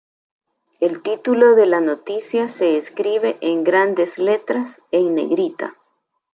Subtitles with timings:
[0.79, 5.75] El título de la noticia se escribe en grandes letras en negrita.